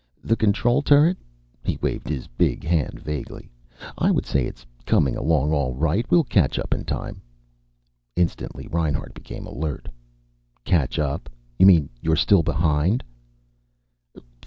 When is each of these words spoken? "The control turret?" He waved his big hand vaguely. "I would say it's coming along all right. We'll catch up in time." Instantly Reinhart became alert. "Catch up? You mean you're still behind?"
"The 0.23 0.35
control 0.35 0.81
turret?" 0.81 1.19
He 1.63 1.77
waved 1.79 2.09
his 2.09 2.25
big 2.25 2.63
hand 2.63 2.99
vaguely. 2.99 3.51
"I 3.99 4.09
would 4.09 4.25
say 4.25 4.47
it's 4.47 4.65
coming 4.83 5.15
along 5.15 5.51
all 5.53 5.75
right. 5.75 6.07
We'll 6.09 6.23
catch 6.23 6.57
up 6.57 6.73
in 6.73 6.85
time." 6.85 7.21
Instantly 8.15 8.65
Reinhart 8.67 9.13
became 9.13 9.45
alert. 9.45 9.89
"Catch 10.63 10.97
up? 10.97 11.29
You 11.59 11.67
mean 11.67 11.87
you're 12.01 12.15
still 12.15 12.41
behind?" 12.41 13.03